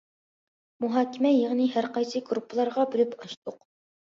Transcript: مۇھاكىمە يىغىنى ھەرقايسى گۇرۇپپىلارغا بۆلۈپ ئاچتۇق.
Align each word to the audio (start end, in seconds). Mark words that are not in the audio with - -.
مۇھاكىمە 0.85 1.33
يىغىنى 1.33 1.67
ھەرقايسى 1.75 2.23
گۇرۇپپىلارغا 2.31 2.89
بۆلۈپ 2.97 3.15
ئاچتۇق. 3.21 3.63